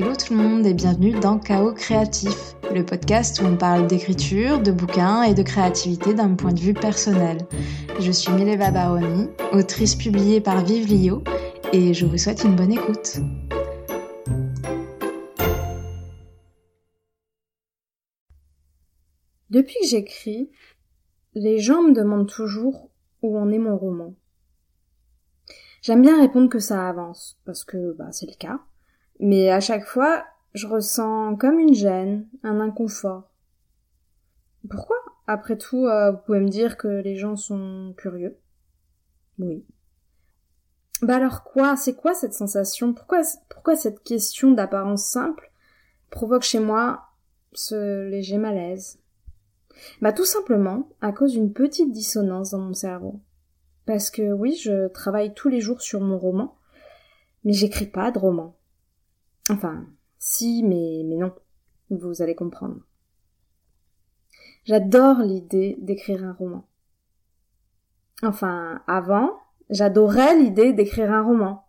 [0.00, 4.62] Hello tout le monde et bienvenue dans Chaos Créatif, le podcast où on parle d'écriture,
[4.62, 7.38] de bouquins et de créativité d'un point de vue personnel.
[7.98, 11.24] Je suis Mileva Baroni, autrice publiée par Vive Lio
[11.72, 13.16] et je vous souhaite une bonne écoute.
[19.50, 20.48] Depuis que j'écris,
[21.34, 22.88] les gens me demandent toujours
[23.22, 24.14] où en est mon roman.
[25.82, 28.60] J'aime bien répondre que ça avance, parce que bah, c'est le cas.
[29.20, 33.30] Mais à chaque fois, je ressens comme une gêne, un inconfort.
[34.68, 34.96] Pourquoi?
[35.26, 38.38] Après tout, euh, vous pouvez me dire que les gens sont curieux.
[39.38, 39.64] Oui.
[41.02, 41.76] Bah alors quoi?
[41.76, 42.92] C'est quoi cette sensation?
[42.92, 45.52] Pourquoi pourquoi cette question d'apparence simple
[46.10, 47.02] provoque chez moi
[47.52, 48.98] ce léger malaise?
[50.00, 53.20] Bah tout simplement à cause d'une petite dissonance dans mon cerveau.
[53.86, 56.56] Parce que oui, je travaille tous les jours sur mon roman,
[57.44, 58.56] mais j'écris pas de roman.
[59.50, 59.86] Enfin,
[60.18, 61.32] si, mais, mais non.
[61.90, 62.80] Vous allez comprendre.
[64.64, 66.68] J'adore l'idée d'écrire un roman.
[68.22, 69.38] Enfin, avant,
[69.70, 71.64] j'adorais l'idée d'écrire un roman.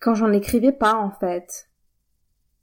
[0.00, 1.68] Quand j'en écrivais pas, en fait.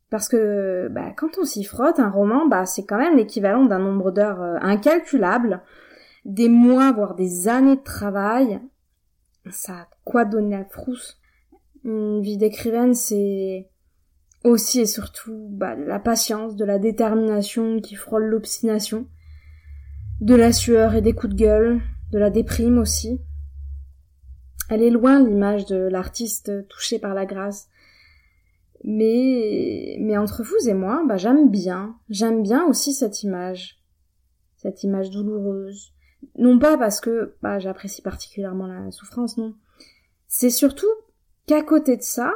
[0.10, 3.80] Parce que, bah, quand on s'y frotte, un roman, bah, c'est quand même l'équivalent d'un
[3.80, 5.62] nombre d'heures euh, incalculable
[6.26, 8.60] des mois, voire des années de travail.
[9.50, 11.20] Ça a quoi donner la frousse.
[11.84, 13.70] Une vie d'écrivaine, c'est
[14.46, 19.08] aussi et surtout bah, de la patience, de la détermination qui frôle l'obstination,
[20.22, 23.20] de la sueur et des coups de gueule, de la déprime aussi.
[24.70, 27.68] Elle est loin l'image de l'artiste touché par la grâce.
[28.84, 33.82] Mais, mais entre vous et moi, bah, j'aime bien, j'aime bien aussi cette image.
[34.58, 35.94] Cette image douloureuse,
[36.38, 39.56] non pas parce que bah, j'apprécie particulièrement la souffrance, non.
[40.28, 40.88] C'est surtout
[41.46, 42.34] qu'à côté de ça,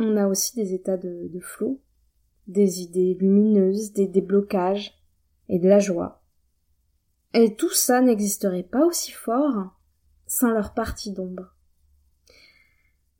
[0.00, 1.80] on a aussi des états de, de flot,
[2.46, 4.94] des idées lumineuses, des déblocages
[5.48, 6.22] et de la joie.
[7.34, 9.76] Et tout ça n'existerait pas aussi fort
[10.26, 11.54] sans leur partie d'ombre.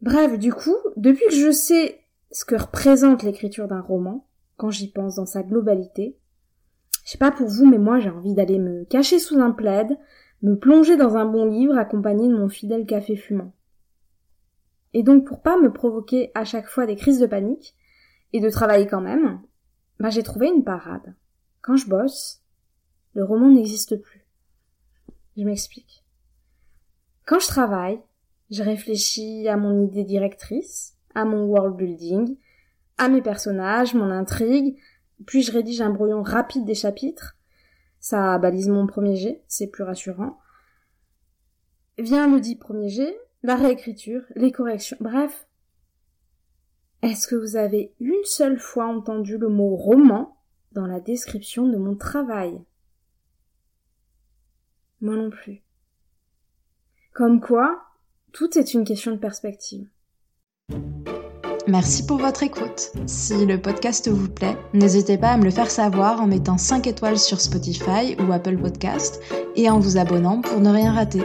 [0.00, 2.00] Bref, du coup, depuis que je sais
[2.30, 6.18] ce que représente l'écriture d'un roman, quand j'y pense dans sa globalité,
[7.04, 9.98] je sais pas pour vous, mais moi j'ai envie d'aller me cacher sous un plaid,
[10.42, 13.52] me plonger dans un bon livre accompagné de mon fidèle café fumant.
[14.92, 17.74] Et donc pour pas me provoquer à chaque fois des crises de panique,
[18.32, 19.40] et de travailler quand même,
[19.98, 21.14] bah j'ai trouvé une parade.
[21.62, 22.42] Quand je bosse,
[23.14, 24.24] le roman n'existe plus.
[25.36, 26.04] Je m'explique.
[27.26, 28.00] Quand je travaille,
[28.50, 32.36] je réfléchis à mon idée directrice, à mon world building,
[32.98, 34.76] à mes personnages, mon intrigue,
[35.26, 37.36] puis je rédige un brouillon rapide des chapitres.
[38.00, 40.38] Ça balise mon premier jet, c'est plus rassurant.
[41.98, 45.46] Vient le dit premier jet, la réécriture, les corrections, bref.
[47.02, 50.36] Est-ce que vous avez une seule fois entendu le mot roman
[50.72, 52.60] dans la description de mon travail?
[55.00, 55.62] Moi non plus.
[57.14, 57.82] Comme quoi,
[58.32, 59.88] tout est une question de perspective.
[61.66, 62.92] Merci pour votre écoute.
[63.06, 66.86] Si le podcast vous plaît, n'hésitez pas à me le faire savoir en mettant 5
[66.86, 69.22] étoiles sur Spotify ou Apple Podcast
[69.56, 71.22] et en vous abonnant pour ne rien rater.